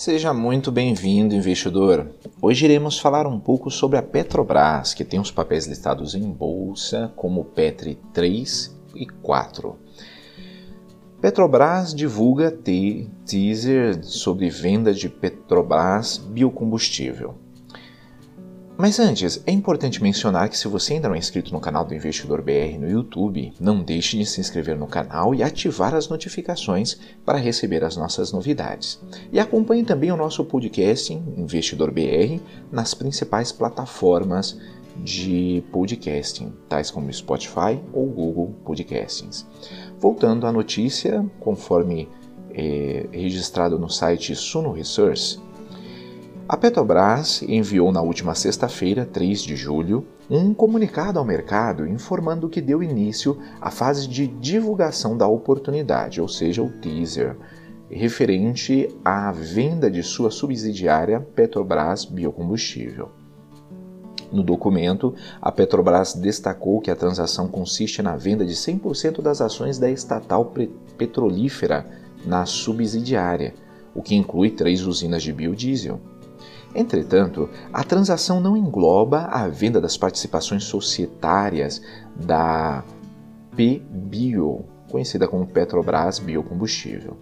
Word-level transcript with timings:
Seja 0.00 0.32
muito 0.32 0.72
bem-vindo, 0.72 1.34
investidor. 1.34 2.10
Hoje 2.40 2.64
iremos 2.64 2.98
falar 2.98 3.26
um 3.26 3.38
pouco 3.38 3.70
sobre 3.70 3.98
a 3.98 4.02
Petrobras, 4.02 4.94
que 4.94 5.04
tem 5.04 5.20
os 5.20 5.30
papéis 5.30 5.66
listados 5.66 6.14
em 6.14 6.22
bolsa 6.22 7.12
como 7.14 7.44
Petri 7.44 7.98
3 8.14 8.74
e 8.94 9.06
4. 9.06 9.76
Petrobras 11.20 11.94
divulga 11.94 12.50
teaser 12.50 14.02
sobre 14.02 14.48
venda 14.48 14.94
de 14.94 15.06
Petrobras 15.10 16.16
biocombustível. 16.16 17.34
Mas 18.80 18.98
antes, 18.98 19.42
é 19.46 19.52
importante 19.52 20.02
mencionar 20.02 20.48
que 20.48 20.56
se 20.56 20.66
você 20.66 20.94
ainda 20.94 21.06
não 21.06 21.14
é 21.14 21.18
inscrito 21.18 21.52
no 21.52 21.60
canal 21.60 21.84
do 21.84 21.94
Investidor 21.94 22.40
BR 22.40 22.78
no 22.80 22.88
YouTube, 22.88 23.52
não 23.60 23.82
deixe 23.82 24.16
de 24.16 24.24
se 24.24 24.40
inscrever 24.40 24.74
no 24.74 24.86
canal 24.86 25.34
e 25.34 25.42
ativar 25.42 25.94
as 25.94 26.08
notificações 26.08 26.98
para 27.22 27.36
receber 27.36 27.84
as 27.84 27.94
nossas 27.94 28.32
novidades. 28.32 28.98
E 29.30 29.38
acompanhe 29.38 29.84
também 29.84 30.10
o 30.10 30.16
nosso 30.16 30.42
podcast 30.46 31.12
Investidor 31.12 31.90
BR 31.90 32.40
nas 32.72 32.94
principais 32.94 33.52
plataformas 33.52 34.58
de 34.96 35.62
podcasting, 35.70 36.50
tais 36.66 36.90
como 36.90 37.12
Spotify 37.12 37.78
ou 37.92 38.06
Google 38.06 38.54
Podcastings. 38.64 39.46
Voltando 39.98 40.46
à 40.46 40.52
notícia, 40.52 41.22
conforme 41.38 42.08
é, 42.54 43.06
registrado 43.12 43.78
no 43.78 43.90
site 43.90 44.34
Suno 44.34 44.72
Research, 44.72 45.38
a 46.50 46.56
Petrobras 46.56 47.44
enviou 47.44 47.92
na 47.92 48.02
última 48.02 48.34
sexta-feira, 48.34 49.06
3 49.06 49.40
de 49.40 49.54
julho, 49.54 50.04
um 50.28 50.52
comunicado 50.52 51.16
ao 51.16 51.24
mercado 51.24 51.86
informando 51.86 52.48
que 52.48 52.60
deu 52.60 52.82
início 52.82 53.38
à 53.60 53.70
fase 53.70 54.08
de 54.08 54.26
divulgação 54.26 55.16
da 55.16 55.28
oportunidade, 55.28 56.20
ou 56.20 56.26
seja, 56.26 56.60
o 56.60 56.68
teaser, 56.68 57.36
referente 57.88 58.88
à 59.04 59.30
venda 59.30 59.88
de 59.88 60.02
sua 60.02 60.28
subsidiária 60.32 61.20
Petrobras 61.20 62.04
Biocombustível. 62.04 63.10
No 64.32 64.42
documento, 64.42 65.14
a 65.40 65.52
Petrobras 65.52 66.14
destacou 66.14 66.80
que 66.80 66.90
a 66.90 66.96
transação 66.96 67.46
consiste 67.46 68.02
na 68.02 68.16
venda 68.16 68.44
de 68.44 68.54
100% 68.54 69.22
das 69.22 69.40
ações 69.40 69.78
da 69.78 69.88
estatal 69.88 70.52
petrolífera 70.98 71.86
na 72.26 72.44
subsidiária, 72.44 73.54
o 73.94 74.02
que 74.02 74.16
inclui 74.16 74.50
três 74.50 74.84
usinas 74.84 75.22
de 75.22 75.32
biodiesel. 75.32 76.00
Entretanto, 76.74 77.48
a 77.72 77.82
transação 77.82 78.40
não 78.40 78.56
engloba 78.56 79.24
a 79.24 79.48
venda 79.48 79.80
das 79.80 79.96
participações 79.96 80.64
societárias 80.64 81.82
da 82.14 82.84
PBio, 83.56 84.64
conhecida 84.88 85.26
como 85.26 85.46
Petrobras 85.46 86.18
Biocombustível, 86.18 87.16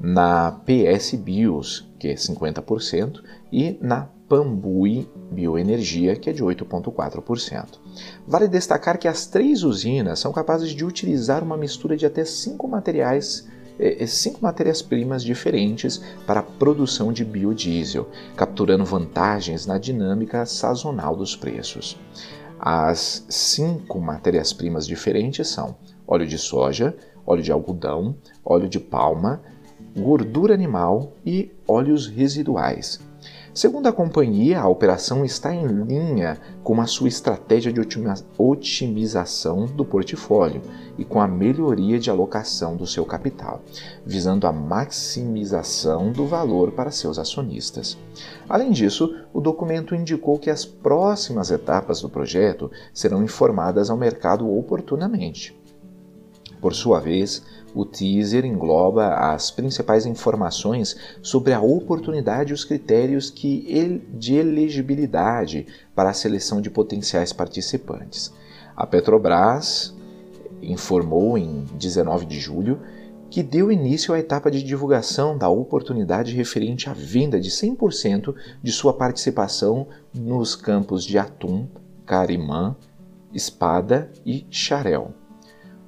na 0.00 0.60
PS 0.66 1.14
Bios, 1.14 1.88
que 1.98 2.08
é 2.08 2.14
50%, 2.14 3.22
e 3.52 3.78
na 3.80 4.08
Pambui 4.28 5.08
Bioenergia, 5.30 6.16
que 6.16 6.30
é 6.30 6.32
de 6.32 6.42
8,4%. 6.42 7.78
Vale 8.26 8.48
destacar 8.48 8.98
que 8.98 9.06
as 9.06 9.26
três 9.26 9.62
usinas 9.62 10.18
são 10.18 10.32
capazes 10.32 10.70
de 10.70 10.84
utilizar 10.84 11.44
uma 11.44 11.56
mistura 11.56 11.96
de 11.96 12.06
até 12.06 12.24
cinco 12.24 12.66
materiais 12.66 13.46
cinco 14.06 14.40
matérias-primas 14.42 15.22
diferentes 15.22 16.02
para 16.26 16.40
a 16.40 16.42
produção 16.42 17.12
de 17.12 17.24
biodiesel, 17.24 18.08
capturando 18.36 18.84
vantagens 18.84 19.66
na 19.66 19.78
dinâmica 19.78 20.46
sazonal 20.46 21.16
dos 21.16 21.34
preços. 21.34 21.98
As 22.58 23.24
cinco 23.28 24.00
matérias-primas 24.00 24.86
diferentes 24.86 25.48
são 25.48 25.76
óleo 26.06 26.26
de 26.26 26.38
soja, 26.38 26.96
óleo 27.26 27.42
de 27.42 27.50
algodão, 27.50 28.16
óleo 28.44 28.68
de 28.68 28.78
palma, 28.78 29.42
gordura 29.96 30.54
animal 30.54 31.12
e 31.24 31.50
óleos 31.66 32.06
residuais. 32.06 33.00
Segundo 33.54 33.86
a 33.86 33.92
companhia, 33.92 34.60
a 34.60 34.66
operação 34.66 35.26
está 35.26 35.54
em 35.54 35.66
linha 35.66 36.40
com 36.64 36.80
a 36.80 36.86
sua 36.86 37.08
estratégia 37.08 37.70
de 37.70 37.82
otimização 38.38 39.66
do 39.66 39.84
portfólio 39.84 40.62
e 40.96 41.04
com 41.04 41.20
a 41.20 41.28
melhoria 41.28 41.98
de 41.98 42.08
alocação 42.08 42.74
do 42.74 42.86
seu 42.86 43.04
capital, 43.04 43.60
visando 44.06 44.46
a 44.46 44.52
maximização 44.52 46.12
do 46.12 46.26
valor 46.26 46.72
para 46.72 46.90
seus 46.90 47.18
acionistas. 47.18 47.98
Além 48.48 48.70
disso, 48.70 49.14
o 49.34 49.40
documento 49.40 49.94
indicou 49.94 50.38
que 50.38 50.48
as 50.48 50.64
próximas 50.64 51.50
etapas 51.50 52.00
do 52.00 52.08
projeto 52.08 52.70
serão 52.94 53.22
informadas 53.22 53.90
ao 53.90 53.98
mercado 53.98 54.50
oportunamente. 54.50 55.61
Por 56.62 56.74
sua 56.74 57.00
vez, 57.00 57.42
o 57.74 57.84
teaser 57.84 58.44
engloba 58.44 59.14
as 59.14 59.50
principais 59.50 60.06
informações 60.06 60.96
sobre 61.20 61.52
a 61.52 61.60
oportunidade 61.60 62.52
e 62.52 62.54
os 62.54 62.64
critérios 62.64 63.30
que 63.30 64.00
de 64.14 64.36
elegibilidade 64.36 65.66
para 65.92 66.10
a 66.10 66.14
seleção 66.14 66.60
de 66.60 66.70
potenciais 66.70 67.32
participantes. 67.32 68.32
A 68.76 68.86
Petrobras 68.86 69.92
informou 70.62 71.36
em 71.36 71.64
19 71.74 72.26
de 72.26 72.38
julho 72.38 72.80
que 73.28 73.42
deu 73.42 73.72
início 73.72 74.14
à 74.14 74.20
etapa 74.20 74.48
de 74.48 74.62
divulgação 74.62 75.36
da 75.36 75.48
oportunidade 75.48 76.32
referente 76.32 76.88
à 76.88 76.92
venda 76.92 77.40
de 77.40 77.50
100% 77.50 78.36
de 78.62 78.70
sua 78.70 78.92
participação 78.92 79.88
nos 80.14 80.54
campos 80.54 81.04
de 81.04 81.18
Atum, 81.18 81.66
Carimã, 82.06 82.76
Espada 83.34 84.12
e 84.24 84.46
Xarel. 84.48 85.21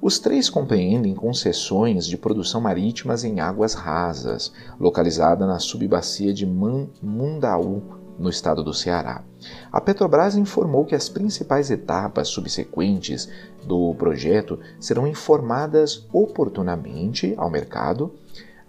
Os 0.05 0.19
três 0.19 0.51
compreendem 0.51 1.15
concessões 1.15 2.05
de 2.05 2.15
produção 2.15 2.61
marítimas 2.61 3.23
em 3.23 3.39
águas 3.39 3.73
rasas, 3.73 4.53
localizada 4.79 5.47
na 5.47 5.57
subbacia 5.57 6.31
de 6.31 6.45
Mundaú, 6.45 7.81
no 8.19 8.29
estado 8.29 8.63
do 8.63 8.71
Ceará. 8.71 9.23
A 9.71 9.81
Petrobras 9.81 10.35
informou 10.35 10.85
que 10.85 10.93
as 10.93 11.09
principais 11.09 11.71
etapas 11.71 12.27
subsequentes 12.27 13.27
do 13.65 13.95
projeto 13.95 14.59
serão 14.79 15.07
informadas 15.07 16.07
oportunamente 16.13 17.33
ao 17.35 17.49
mercado 17.49 18.13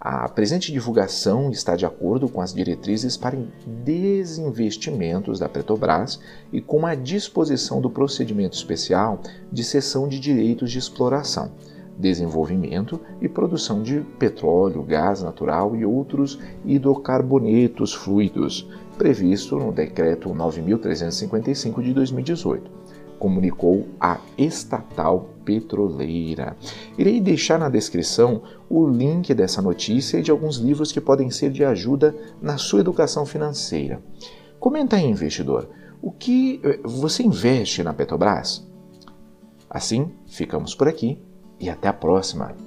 a 0.09 0.29
presente 0.29 0.71
divulgação 0.71 1.51
está 1.51 1.75
de 1.75 1.85
acordo 1.85 2.29
com 2.29 2.39
as 2.39 2.53
diretrizes 2.53 3.17
para 3.17 3.37
desinvestimentos 3.83 5.37
da 5.37 5.49
Petrobras 5.49 6.17
e 6.49 6.61
com 6.61 6.85
a 6.85 6.95
disposição 6.95 7.81
do 7.81 7.89
procedimento 7.89 8.55
especial 8.55 9.19
de 9.51 9.65
cessão 9.65 10.07
de 10.07 10.17
direitos 10.17 10.71
de 10.71 10.79
exploração, 10.79 11.51
desenvolvimento 11.99 13.01
e 13.19 13.27
produção 13.27 13.83
de 13.83 13.99
petróleo, 14.17 14.81
gás 14.81 15.21
natural 15.21 15.75
e 15.75 15.83
outros 15.83 16.39
hidrocarbonetos 16.63 17.93
fluidos, 17.93 18.65
previsto 18.97 19.57
no 19.57 19.73
Decreto 19.73 20.33
9355 20.33 21.83
de 21.83 21.93
2018 21.93 22.86
comunicou 23.19 23.87
a 23.99 24.19
estatal 24.37 25.29
petroleira. 25.43 26.55
Irei 26.97 27.21
deixar 27.21 27.57
na 27.57 27.69
descrição 27.69 28.41
o 28.69 28.87
link 28.87 29.33
dessa 29.33 29.61
notícia 29.61 30.17
e 30.17 30.21
de 30.21 30.31
alguns 30.31 30.57
livros 30.57 30.91
que 30.91 30.99
podem 30.99 31.29
ser 31.29 31.51
de 31.51 31.63
ajuda 31.63 32.15
na 32.41 32.57
sua 32.57 32.81
educação 32.81 33.25
financeira. 33.25 34.01
Comenta 34.59 34.95
aí, 34.95 35.05
investidor, 35.05 35.69
o 36.01 36.11
que 36.11 36.59
eh, 36.63 36.79
você 36.83 37.23
investe 37.23 37.83
na 37.83 37.93
Petrobras? 37.93 38.67
Assim, 39.69 40.11
ficamos 40.27 40.75
por 40.75 40.87
aqui 40.87 41.21
e 41.59 41.69
até 41.69 41.87
a 41.87 41.93
próxima. 41.93 42.66